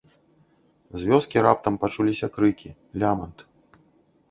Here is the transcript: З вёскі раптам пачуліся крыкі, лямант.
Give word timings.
З 1.01 1.09
вёскі 1.11 1.37
раптам 1.47 1.77
пачуліся 1.85 2.31
крыкі, 2.39 2.69
лямант. 3.03 3.37